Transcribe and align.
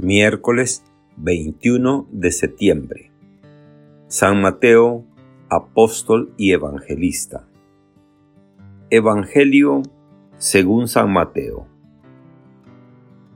Miércoles 0.00 0.84
21 1.16 2.06
de 2.12 2.30
septiembre. 2.30 3.10
San 4.06 4.40
Mateo, 4.40 5.04
apóstol 5.50 6.32
y 6.36 6.52
evangelista. 6.52 7.48
Evangelio 8.90 9.82
según 10.36 10.86
San 10.86 11.12
Mateo. 11.12 11.66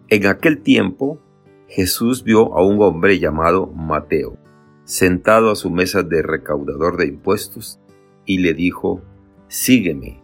En 0.06 0.24
aquel 0.28 0.62
tiempo, 0.62 1.18
Jesús 1.66 2.22
vio 2.22 2.56
a 2.56 2.64
un 2.64 2.80
hombre 2.80 3.18
llamado 3.18 3.66
Mateo, 3.66 4.38
sentado 4.84 5.50
a 5.50 5.56
su 5.56 5.68
mesa 5.68 6.04
de 6.04 6.22
recaudador 6.22 6.96
de 6.96 7.08
impuestos, 7.08 7.80
y 8.24 8.38
le 8.38 8.54
dijo, 8.54 9.02
Sígueme. 9.48 10.22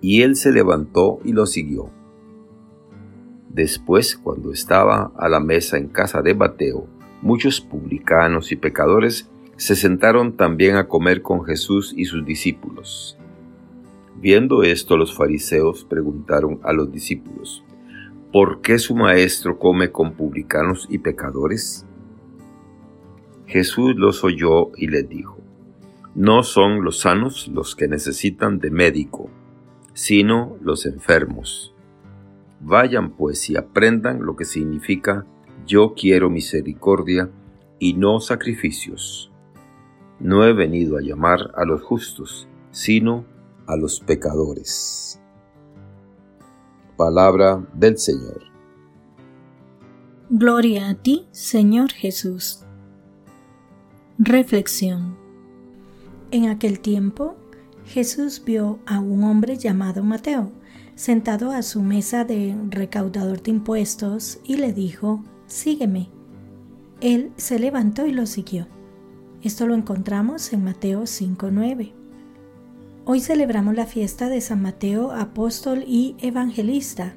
Y 0.00 0.22
él 0.22 0.36
se 0.36 0.52
levantó 0.52 1.18
y 1.24 1.32
lo 1.32 1.46
siguió. 1.46 1.90
Después, 3.52 4.16
cuando 4.16 4.50
estaba 4.50 5.12
a 5.16 5.28
la 5.28 5.38
mesa 5.38 5.76
en 5.76 5.88
casa 5.88 6.22
de 6.22 6.34
Mateo, 6.34 6.86
muchos 7.20 7.60
publicanos 7.60 8.50
y 8.50 8.56
pecadores 8.56 9.30
se 9.56 9.76
sentaron 9.76 10.36
también 10.36 10.76
a 10.76 10.88
comer 10.88 11.20
con 11.20 11.44
Jesús 11.44 11.92
y 11.96 12.06
sus 12.06 12.24
discípulos. 12.24 13.18
Viendo 14.16 14.62
esto, 14.62 14.96
los 14.96 15.14
fariseos 15.14 15.84
preguntaron 15.84 16.60
a 16.62 16.72
los 16.72 16.90
discípulos, 16.90 17.62
¿por 18.32 18.62
qué 18.62 18.78
su 18.78 18.94
maestro 18.94 19.58
come 19.58 19.92
con 19.92 20.14
publicanos 20.14 20.86
y 20.88 20.98
pecadores? 20.98 21.86
Jesús 23.46 23.94
los 23.96 24.24
oyó 24.24 24.70
y 24.76 24.86
les 24.86 25.08
dijo, 25.08 25.38
no 26.14 26.42
son 26.42 26.84
los 26.84 27.00
sanos 27.00 27.48
los 27.48 27.76
que 27.76 27.86
necesitan 27.86 28.58
de 28.60 28.70
médico, 28.70 29.28
sino 29.92 30.56
los 30.62 30.86
enfermos. 30.86 31.71
Vayan 32.62 33.10
pues 33.10 33.50
y 33.50 33.56
aprendan 33.56 34.24
lo 34.24 34.36
que 34.36 34.44
significa 34.44 35.26
yo 35.66 35.94
quiero 35.94 36.30
misericordia 36.30 37.30
y 37.78 37.94
no 37.94 38.20
sacrificios. 38.20 39.32
No 40.20 40.44
he 40.44 40.52
venido 40.52 40.96
a 40.96 41.02
llamar 41.02 41.50
a 41.56 41.64
los 41.64 41.82
justos, 41.82 42.48
sino 42.70 43.24
a 43.66 43.76
los 43.76 44.00
pecadores. 44.00 45.20
Palabra 46.96 47.66
del 47.74 47.98
Señor. 47.98 48.44
Gloria 50.30 50.88
a 50.88 50.94
ti, 50.94 51.26
Señor 51.32 51.90
Jesús. 51.92 52.64
Reflexión. 54.18 55.16
En 56.30 56.48
aquel 56.48 56.78
tiempo, 56.78 57.36
Jesús 57.86 58.42
vio 58.44 58.78
a 58.86 59.00
un 59.00 59.24
hombre 59.24 59.56
llamado 59.56 60.04
Mateo 60.04 60.52
sentado 60.94 61.50
a 61.50 61.62
su 61.62 61.82
mesa 61.82 62.24
de 62.24 62.56
recaudador 62.68 63.42
de 63.42 63.50
impuestos 63.50 64.40
y 64.44 64.56
le 64.56 64.72
dijo, 64.72 65.22
Sígueme. 65.46 66.08
Él 67.00 67.32
se 67.36 67.58
levantó 67.58 68.06
y 68.06 68.12
lo 68.12 68.26
siguió. 68.26 68.68
Esto 69.42 69.66
lo 69.66 69.74
encontramos 69.74 70.52
en 70.52 70.64
Mateo 70.64 71.02
5.9. 71.02 71.92
Hoy 73.04 73.20
celebramos 73.20 73.74
la 73.74 73.86
fiesta 73.86 74.28
de 74.28 74.40
San 74.40 74.62
Mateo, 74.62 75.10
apóstol 75.10 75.82
y 75.86 76.14
evangelista. 76.20 77.14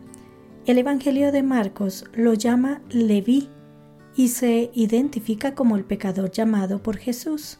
El 0.65 0.79
Evangelio 0.79 1.31
de 1.31 1.43
Marcos 1.43 2.05
lo 2.13 2.33
llama 2.33 2.81
Leví 2.89 3.49
y 4.15 4.29
se 4.29 4.71
identifica 4.73 5.53
como 5.53 5.75
el 5.75 5.83
pecador 5.83 6.31
llamado 6.31 6.81
por 6.81 6.97
Jesús. 6.97 7.59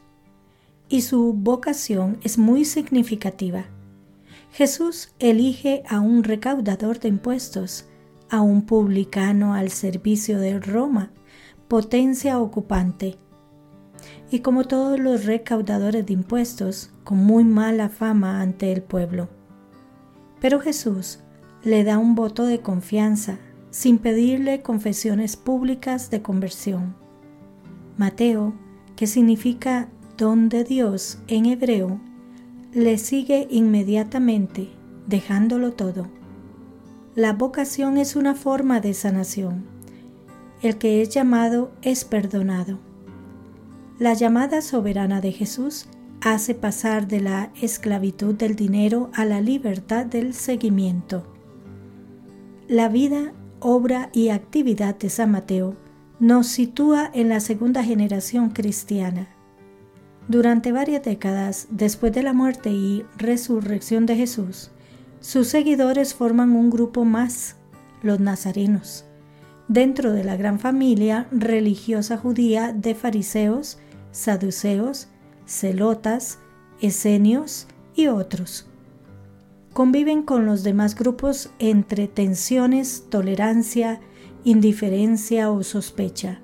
Y 0.90 1.02
su 1.02 1.34
vocación 1.34 2.18
es 2.24 2.40
muy 2.40 2.66
significativa. 2.66 3.66
Jesús 4.52 5.14
elige 5.20 5.84
a 5.88 6.00
un 6.00 6.24
recaudador 6.24 7.00
de 7.00 7.10
impuestos, 7.10 7.86
a 8.30 8.42
un 8.42 8.66
publicano 8.66 9.54
al 9.54 9.70
servicio 9.70 10.40
de 10.40 10.60
Roma, 10.60 11.12
potencia 11.68 12.40
ocupante. 12.40 13.18
Y 14.32 14.40
como 14.40 14.64
todos 14.64 15.00
los 15.00 15.26
recaudadores 15.26 16.06
de 16.06 16.14
impuestos, 16.14 16.92
con 17.04 17.18
muy 17.18 17.44
mala 17.44 17.90
fama 17.90 18.42
ante 18.42 18.72
el 18.72 18.82
pueblo. 18.82 19.30
Pero 20.40 20.60
Jesús 20.60 21.20
le 21.64 21.84
da 21.84 21.98
un 21.98 22.16
voto 22.16 22.46
de 22.46 22.62
confianza 22.62 23.40
sin 23.72 23.98
pedirle 23.98 24.62
confesiones 24.62 25.36
públicas 25.36 26.10
de 26.10 26.22
conversión. 26.22 26.96
Mateo, 27.98 28.54
que 28.96 29.08
significa 29.08 29.90
don 30.18 30.50
de 30.50 30.64
Dios 30.64 31.20
en 31.28 31.46
hebreo, 31.46 32.00
le 32.76 32.98
sigue 32.98 33.48
inmediatamente, 33.50 34.68
dejándolo 35.08 35.72
todo. 35.72 36.08
La 37.16 37.32
vocación 37.32 37.98
es 37.98 38.18
una 38.18 38.36
forma 38.36 38.82
de 38.82 38.94
sanación. 38.94 39.64
El 40.62 40.78
que 40.78 41.02
es 41.02 41.08
llamado 41.08 41.72
es 41.82 42.04
perdonado. 42.04 42.80
La 43.98 44.14
llamada 44.14 44.62
soberana 44.62 45.22
de 45.22 45.32
Jesús 45.32 45.88
hace 46.20 46.54
pasar 46.54 47.08
de 47.08 47.22
la 47.22 47.50
esclavitud 47.62 48.36
del 48.36 48.58
dinero 48.58 49.10
a 49.14 49.24
la 49.24 49.40
libertad 49.40 50.06
del 50.06 50.34
seguimiento. 50.34 51.26
La 52.68 52.90
vida, 52.90 53.32
obra 53.62 54.10
y 54.12 54.30
actividad 54.30 54.96
de 54.98 55.10
San 55.10 55.32
Mateo 55.32 55.78
nos 56.20 56.48
sitúa 56.48 57.10
en 57.14 57.30
la 57.30 57.40
segunda 57.40 57.86
generación 57.86 58.50
cristiana 58.50 59.35
durante 60.28 60.72
varias 60.72 61.04
décadas 61.04 61.68
después 61.70 62.12
de 62.14 62.24
la 62.24 62.34
muerte 62.34 62.72
y 62.72 63.06
resurrección 63.18 64.06
de 64.06 64.16
Jesús, 64.16 64.72
sus 65.20 65.48
seguidores 65.48 66.14
forman 66.14 66.52
un 66.52 66.70
grupo 66.70 67.06
más, 67.06 67.58
los 68.02 68.20
nazarenos, 68.20 69.06
dentro 69.68 70.14
de 70.14 70.24
la 70.24 70.36
gran 70.36 70.60
familia 70.60 71.28
religiosa 71.32 72.18
judía 72.18 72.74
de 72.74 72.96
fariseos, 72.96 73.78
saduceos, 74.12 75.08
celotas, 75.46 76.40
esenios 76.82 77.68
y 77.96 78.08
otros. 78.08 78.68
Conviven 79.74 80.24
con 80.24 80.46
los 80.46 80.64
demás 80.64 80.96
grupos 80.96 81.52
entre 81.60 82.08
tensiones, 82.08 83.06
tolerancia, 83.10 84.00
indiferencia 84.44 85.52
o 85.52 85.64
sospecha 85.64 86.42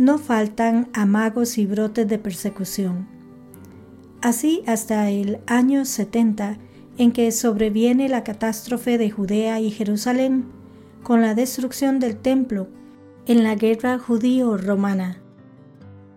no 0.00 0.16
faltan 0.16 0.88
amagos 0.94 1.58
y 1.58 1.66
brotes 1.66 2.08
de 2.08 2.18
persecución. 2.18 3.06
Así 4.22 4.62
hasta 4.66 5.10
el 5.10 5.40
año 5.46 5.84
70, 5.84 6.56
en 6.96 7.12
que 7.12 7.30
sobreviene 7.32 8.08
la 8.08 8.24
catástrofe 8.24 8.96
de 8.96 9.10
Judea 9.10 9.60
y 9.60 9.70
Jerusalén, 9.70 10.46
con 11.02 11.20
la 11.20 11.34
destrucción 11.34 11.98
del 11.98 12.16
templo 12.16 12.68
en 13.26 13.44
la 13.44 13.56
guerra 13.56 13.98
judío-romana. 13.98 15.18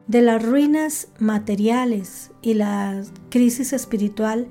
De 0.08 0.22
las 0.22 0.42
ruinas 0.42 1.10
materiales 1.20 2.32
y 2.42 2.54
la 2.54 3.04
crisis 3.30 3.74
espiritual 3.74 4.48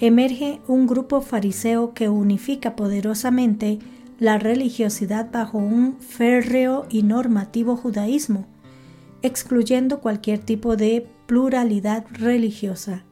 emerge 0.00 0.60
un 0.66 0.88
grupo 0.88 1.20
fariseo 1.20 1.94
que 1.94 2.08
unifica 2.08 2.74
poderosamente 2.74 3.78
la 4.18 4.38
religiosidad 4.38 5.30
bajo 5.30 5.58
un 5.58 6.00
férreo 6.00 6.86
y 6.90 7.04
normativo 7.04 7.76
judaísmo 7.76 8.48
excluyendo 9.22 10.00
cualquier 10.00 10.38
tipo 10.38 10.76
de 10.76 11.06
pluralidad 11.26 12.04
religiosa. 12.12 13.04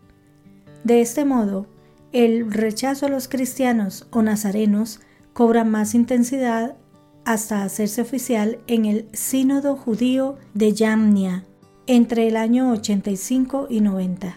De 0.84 1.00
este 1.00 1.25
modo, 1.25 1.66
el 2.12 2.53
rechazo 2.53 3.06
a 3.06 3.09
los 3.09 3.28
cristianos 3.28 4.06
o 4.10 4.22
nazarenos 4.22 5.00
cobra 5.32 5.65
más 5.65 5.94
intensidad 5.94 6.76
hasta 7.25 7.62
hacerse 7.62 8.03
oficial 8.03 8.59
en 8.66 8.84
el 8.84 9.09
Sínodo 9.12 9.76
Judío 9.76 10.37
de 10.54 10.72
Yamnia 10.72 11.44
entre 11.87 12.28
el 12.28 12.37
año 12.37 12.72
85 12.72 13.66
y 13.69 13.81
90. 13.81 14.37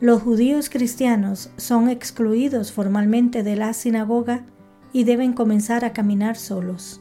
Los 0.00 0.22
judíos 0.22 0.68
cristianos 0.68 1.50
son 1.56 1.88
excluidos 1.88 2.72
formalmente 2.72 3.42
de 3.42 3.56
la 3.56 3.72
sinagoga 3.72 4.44
y 4.92 5.04
deben 5.04 5.32
comenzar 5.32 5.84
a 5.84 5.92
caminar 5.92 6.36
solos. 6.36 7.00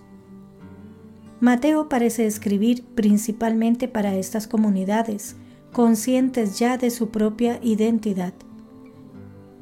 Mateo 1.41 1.89
parece 1.89 2.27
escribir 2.27 2.83
principalmente 2.93 3.88
para 3.88 4.13
estas 4.13 4.47
comunidades, 4.47 5.35
conscientes 5.73 6.59
ya 6.59 6.77
de 6.77 6.91
su 6.91 7.09
propia 7.09 7.59
identidad. 7.63 8.33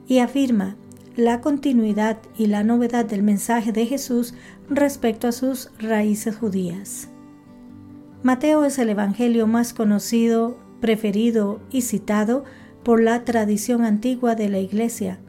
Y 0.06 0.20
afirma 0.20 0.76
la 1.16 1.40
continuidad 1.40 2.18
y 2.38 2.48
la 2.48 2.66
novedad 2.66 3.06
del 3.06 3.24
mensaje 3.24 3.72
de 3.72 3.86
Jesús 3.86 4.34
respecto 4.70 5.30
a 5.30 5.32
sus 5.32 5.72
raíces 5.80 6.36
judías. 6.36 7.08
Mateo 8.24 8.66
es 8.66 8.78
el 8.78 8.90
Evangelio 8.90 9.48
más 9.48 9.74
conocido, 9.74 10.58
preferido 10.82 11.62
y 11.72 11.84
citado 11.84 12.44
por 12.84 13.02
la 13.02 13.24
tradición 13.24 13.86
antigua 13.86 14.36
de 14.36 14.50
la 14.50 14.60
Iglesia, 14.60 15.20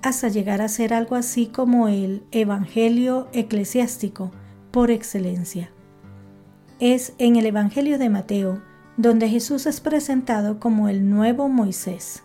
hasta 0.00 0.28
llegar 0.28 0.62
a 0.62 0.68
ser 0.68 0.94
algo 0.94 1.14
así 1.14 1.48
como 1.48 1.88
el 1.88 2.22
Evangelio 2.32 3.28
eclesiástico 3.34 4.30
por 4.70 4.90
excelencia 4.90 5.70
es 6.80 7.12
en 7.18 7.36
el 7.36 7.44
Evangelio 7.44 7.98
de 7.98 8.08
Mateo, 8.08 8.62
donde 8.96 9.28
Jesús 9.28 9.66
es 9.66 9.80
presentado 9.80 10.58
como 10.58 10.88
el 10.88 11.10
nuevo 11.10 11.48
Moisés. 11.48 12.22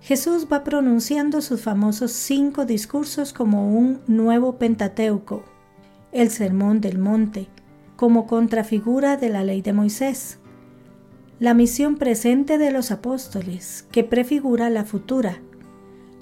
Jesús 0.00 0.48
va 0.50 0.64
pronunciando 0.64 1.42
sus 1.42 1.60
famosos 1.60 2.12
cinco 2.12 2.64
discursos 2.64 3.34
como 3.34 3.70
un 3.70 4.00
nuevo 4.06 4.56
Pentateuco. 4.58 5.44
el 6.12 6.30
Sermón 6.30 6.80
del 6.80 6.98
Monte, 6.98 7.48
como 7.96 8.26
contrafigura 8.26 9.16
de 9.16 9.28
la 9.28 9.42
ley 9.42 9.62
de 9.62 9.72
Moisés, 9.72 10.38
la 11.40 11.54
misión 11.54 11.96
presente 11.96 12.56
de 12.56 12.70
los 12.70 12.92
apóstoles, 12.92 13.84
que 13.90 14.04
prefigura 14.04 14.70
la 14.70 14.84
futura, 14.84 15.40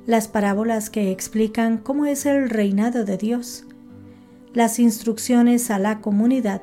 las 0.06 0.28
parábolas 0.28 0.88
que 0.88 1.10
explican 1.10 1.76
cómo 1.76 2.06
es 2.06 2.25
el 2.25 2.48
reinado 2.48 3.04
de 3.04 3.18
Dios, 3.18 3.66
las 4.54 4.78
instrucciones 4.78 5.70
a 5.70 5.78
la 5.78 6.00
comunidad 6.00 6.62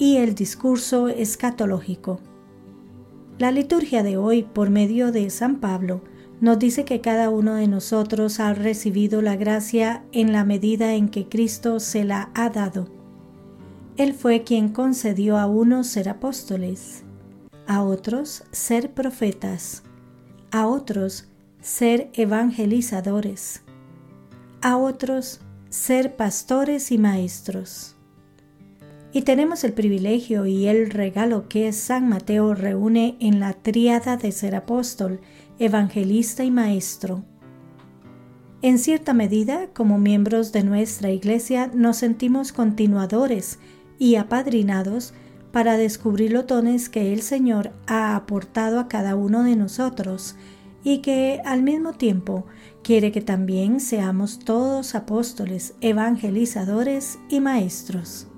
y 0.00 0.16
el 0.16 0.34
discurso 0.34 1.08
escatológico. 1.08 2.20
La 3.38 3.52
liturgia 3.52 4.02
de 4.02 4.16
hoy, 4.16 4.42
por 4.42 4.70
medio 4.70 5.12
de 5.12 5.28
San 5.28 5.60
Pablo, 5.60 6.00
nos 6.40 6.58
dice 6.58 6.86
que 6.86 7.02
cada 7.02 7.28
uno 7.28 7.56
de 7.56 7.68
nosotros 7.68 8.40
ha 8.40 8.54
recibido 8.54 9.20
la 9.20 9.36
gracia 9.36 10.02
en 10.12 10.32
la 10.32 10.42
medida 10.42 10.94
en 10.94 11.10
que 11.10 11.28
Cristo 11.28 11.80
se 11.80 12.04
la 12.04 12.30
ha 12.34 12.48
dado. 12.48 12.88
Él 13.98 14.14
fue 14.14 14.42
quien 14.42 14.70
concedió 14.70 15.36
a 15.36 15.46
unos 15.46 15.88
ser 15.88 16.08
apóstoles, 16.08 17.04
a 17.66 17.82
otros 17.82 18.44
ser 18.52 18.94
profetas, 18.94 19.82
a 20.50 20.66
otros 20.66 21.28
ser 21.60 22.08
evangelizadores, 22.14 23.64
a 24.62 24.78
otros 24.78 25.42
ser 25.68 26.16
pastores 26.16 26.90
y 26.90 26.96
maestros. 26.96 27.96
Y 29.12 29.22
tenemos 29.22 29.64
el 29.64 29.72
privilegio 29.72 30.46
y 30.46 30.66
el 30.66 30.90
regalo 30.90 31.48
que 31.48 31.72
San 31.72 32.08
Mateo 32.08 32.54
reúne 32.54 33.16
en 33.18 33.40
la 33.40 33.54
tríada 33.54 34.16
de 34.16 34.30
ser 34.30 34.54
apóstol, 34.54 35.20
evangelista 35.58 36.44
y 36.44 36.50
maestro. 36.52 37.24
En 38.62 38.78
cierta 38.78 39.12
medida, 39.12 39.68
como 39.72 39.98
miembros 39.98 40.52
de 40.52 40.62
nuestra 40.62 41.10
Iglesia, 41.10 41.70
nos 41.74 41.96
sentimos 41.96 42.52
continuadores 42.52 43.58
y 43.98 44.14
apadrinados 44.14 45.12
para 45.50 45.76
descubrir 45.76 46.32
los 46.32 46.46
dones 46.46 46.88
que 46.88 47.12
el 47.12 47.22
Señor 47.22 47.72
ha 47.86 48.14
aportado 48.14 48.78
a 48.78 48.86
cada 48.86 49.16
uno 49.16 49.42
de 49.42 49.56
nosotros 49.56 50.36
y 50.84 50.98
que 50.98 51.40
al 51.44 51.62
mismo 51.62 51.94
tiempo 51.94 52.46
quiere 52.82 53.12
que 53.12 53.20
también 53.20 53.80
seamos 53.80 54.38
todos 54.38 54.94
apóstoles, 54.94 55.74
evangelizadores 55.80 57.18
y 57.28 57.40
maestros. 57.40 58.28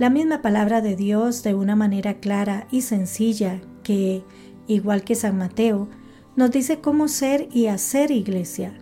La 0.00 0.08
misma 0.08 0.40
palabra 0.40 0.80
de 0.80 0.96
Dios 0.96 1.42
de 1.42 1.54
una 1.54 1.76
manera 1.76 2.20
clara 2.20 2.66
y 2.70 2.80
sencilla 2.80 3.60
que 3.82 4.24
igual 4.66 5.04
que 5.04 5.14
San 5.14 5.36
Mateo, 5.36 5.88
nos 6.36 6.50
dice 6.50 6.80
cómo 6.80 7.06
ser 7.06 7.48
y 7.52 7.66
hacer 7.66 8.10
iglesia. 8.10 8.72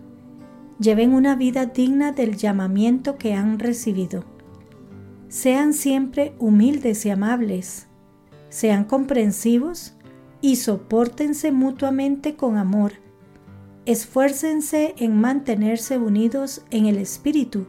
Lleven 0.79 1.13
una 1.13 1.35
vida 1.35 1.65
digna 1.65 2.13
del 2.13 2.37
llamamiento 2.37 3.17
que 3.17 3.33
han 3.33 3.59
recibido. 3.59 4.23
Sean 5.27 5.73
siempre 5.73 6.35
humildes 6.39 7.05
y 7.05 7.09
amables. 7.09 7.87
Sean 8.47 8.85
comprensivos 8.85 9.97
y 10.39 10.55
soportense 10.55 11.51
mutuamente 11.51 12.37
con 12.37 12.55
amor. 12.55 12.93
Esfuércense 13.85 14.95
en 14.97 15.19
mantenerse 15.19 15.97
unidos 15.97 16.63
en 16.71 16.85
el 16.85 16.97
Espíritu 16.97 17.65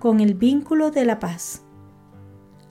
con 0.00 0.18
el 0.18 0.34
vínculo 0.34 0.90
de 0.90 1.04
la 1.04 1.20
paz. 1.20 1.62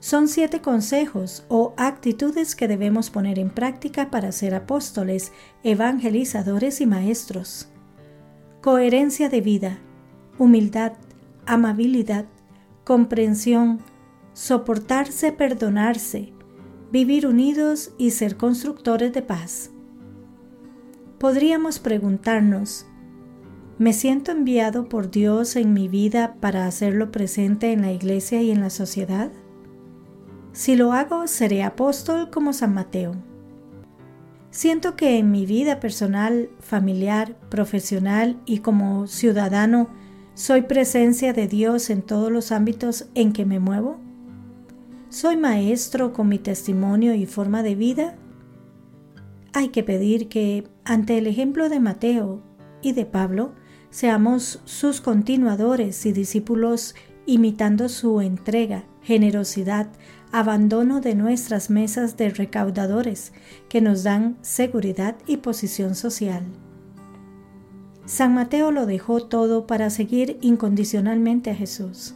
Son 0.00 0.28
siete 0.28 0.60
consejos 0.60 1.44
o 1.48 1.74
actitudes 1.76 2.54
que 2.54 2.68
debemos 2.68 3.10
poner 3.10 3.38
en 3.38 3.50
práctica 3.50 4.10
para 4.10 4.30
ser 4.30 4.54
apóstoles, 4.54 5.32
evangelizadores 5.64 6.80
y 6.80 6.86
maestros. 6.86 7.68
Coherencia 8.62 9.28
de 9.28 9.40
vida, 9.40 9.78
humildad, 10.38 10.92
amabilidad, 11.46 12.26
comprensión, 12.84 13.80
soportarse, 14.34 15.32
perdonarse, 15.32 16.32
vivir 16.92 17.26
unidos 17.26 17.92
y 17.98 18.12
ser 18.12 18.36
constructores 18.36 19.12
de 19.12 19.22
paz. 19.22 19.70
Podríamos 21.18 21.80
preguntarnos, 21.80 22.86
¿me 23.78 23.92
siento 23.92 24.30
enviado 24.30 24.88
por 24.88 25.10
Dios 25.10 25.56
en 25.56 25.72
mi 25.72 25.88
vida 25.88 26.36
para 26.40 26.66
hacerlo 26.66 27.10
presente 27.10 27.72
en 27.72 27.82
la 27.82 27.90
iglesia 27.90 28.40
y 28.42 28.52
en 28.52 28.60
la 28.60 28.70
sociedad? 28.70 29.32
Si 30.58 30.74
lo 30.74 30.92
hago, 30.92 31.28
seré 31.28 31.62
apóstol 31.62 32.30
como 32.30 32.52
San 32.52 32.74
Mateo. 32.74 33.12
Siento 34.50 34.96
que 34.96 35.16
en 35.16 35.30
mi 35.30 35.46
vida 35.46 35.78
personal, 35.78 36.50
familiar, 36.58 37.36
profesional 37.48 38.40
y 38.44 38.58
como 38.58 39.06
ciudadano 39.06 39.88
soy 40.34 40.62
presencia 40.62 41.32
de 41.32 41.46
Dios 41.46 41.90
en 41.90 42.02
todos 42.02 42.32
los 42.32 42.50
ámbitos 42.50 43.06
en 43.14 43.32
que 43.32 43.44
me 43.44 43.60
muevo. 43.60 44.00
¿Soy 45.10 45.36
maestro 45.36 46.12
con 46.12 46.28
mi 46.28 46.40
testimonio 46.40 47.14
y 47.14 47.24
forma 47.24 47.62
de 47.62 47.76
vida? 47.76 48.16
Hay 49.52 49.68
que 49.68 49.84
pedir 49.84 50.28
que, 50.28 50.66
ante 50.84 51.18
el 51.18 51.28
ejemplo 51.28 51.68
de 51.68 51.78
Mateo 51.78 52.42
y 52.82 52.94
de 52.94 53.06
Pablo, 53.06 53.52
seamos 53.90 54.60
sus 54.64 55.00
continuadores 55.00 56.04
y 56.04 56.10
discípulos 56.10 56.96
imitando 57.28 57.90
su 57.90 58.22
entrega, 58.22 58.84
generosidad, 59.02 59.88
abandono 60.32 61.02
de 61.02 61.14
nuestras 61.14 61.68
mesas 61.68 62.16
de 62.16 62.30
recaudadores 62.30 63.34
que 63.68 63.82
nos 63.82 64.02
dan 64.02 64.38
seguridad 64.40 65.14
y 65.26 65.36
posición 65.36 65.94
social. 65.94 66.42
San 68.06 68.32
Mateo 68.32 68.70
lo 68.70 68.86
dejó 68.86 69.24
todo 69.24 69.66
para 69.66 69.90
seguir 69.90 70.38
incondicionalmente 70.40 71.50
a 71.50 71.54
Jesús. 71.54 72.14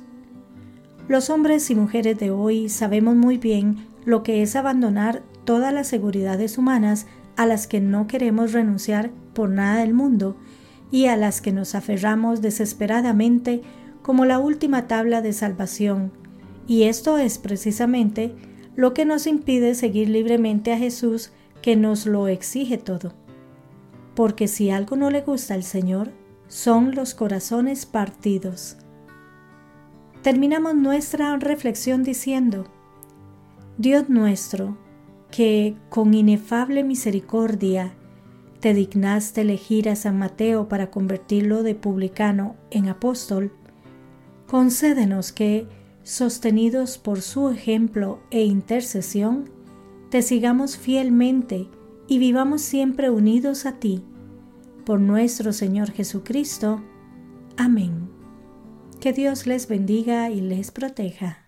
Los 1.08 1.28
hombres 1.28 1.70
y 1.70 1.74
mujeres 1.74 2.18
de 2.18 2.30
hoy 2.30 2.70
sabemos 2.70 3.14
muy 3.14 3.36
bien 3.36 3.86
lo 4.06 4.22
que 4.22 4.40
es 4.40 4.56
abandonar 4.56 5.22
todas 5.44 5.74
las 5.74 5.88
seguridades 5.88 6.56
humanas 6.56 7.06
a 7.36 7.44
las 7.44 7.66
que 7.66 7.82
no 7.82 8.06
queremos 8.06 8.52
renunciar 8.52 9.10
por 9.34 9.50
nada 9.50 9.80
del 9.80 9.92
mundo 9.92 10.38
y 10.90 11.06
a 11.06 11.16
las 11.18 11.42
que 11.42 11.52
nos 11.52 11.74
aferramos 11.74 12.40
desesperadamente 12.40 13.60
como 14.02 14.24
la 14.24 14.38
última 14.38 14.86
tabla 14.86 15.22
de 15.22 15.32
salvación 15.32 16.12
y 16.66 16.84
esto 16.84 17.18
es 17.18 17.38
precisamente 17.38 18.34
lo 18.76 18.94
que 18.94 19.04
nos 19.04 19.26
impide 19.26 19.74
seguir 19.74 20.08
libremente 20.08 20.72
a 20.72 20.78
Jesús 20.78 21.32
que 21.60 21.76
nos 21.76 22.06
lo 22.06 22.28
exige 22.28 22.78
todo. 22.78 23.12
Porque 24.14 24.48
si 24.48 24.70
algo 24.70 24.96
no 24.96 25.10
le 25.10 25.22
gusta 25.22 25.54
al 25.54 25.62
Señor, 25.62 26.10
son 26.48 26.94
los 26.94 27.14
corazones 27.14 27.86
partidos. 27.86 28.76
Terminamos 30.22 30.74
nuestra 30.74 31.36
reflexión 31.36 32.02
diciendo, 32.02 32.66
Dios 33.78 34.08
nuestro, 34.08 34.76
que 35.30 35.76
con 35.88 36.14
inefable 36.14 36.84
misericordia 36.84 37.94
te 38.60 38.74
dignaste 38.74 39.40
elegir 39.40 39.88
a 39.88 39.96
San 39.96 40.18
Mateo 40.18 40.68
para 40.68 40.90
convertirlo 40.90 41.62
de 41.62 41.74
publicano 41.74 42.54
en 42.70 42.88
apóstol, 42.88 43.52
concédenos 44.52 45.32
que, 45.32 45.66
sostenidos 46.02 46.98
por 46.98 47.22
su 47.22 47.48
ejemplo 47.48 48.20
e 48.30 48.44
intercesión, 48.44 49.50
te 50.10 50.20
sigamos 50.20 50.76
fielmente 50.76 51.70
y 52.06 52.18
vivamos 52.18 52.60
siempre 52.60 53.08
unidos 53.08 53.64
a 53.64 53.78
ti. 53.78 54.04
Por 54.84 55.00
nuestro 55.00 55.54
Señor 55.54 55.90
Jesucristo. 55.90 56.82
Amén. 57.56 58.10
Que 59.00 59.14
Dios 59.14 59.46
les 59.46 59.68
bendiga 59.68 60.28
y 60.28 60.42
les 60.42 60.70
proteja. 60.70 61.41